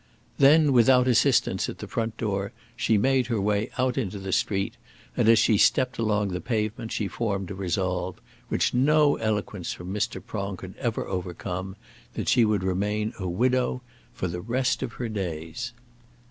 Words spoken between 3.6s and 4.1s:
out